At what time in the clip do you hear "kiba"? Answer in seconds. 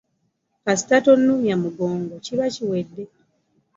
2.25-2.45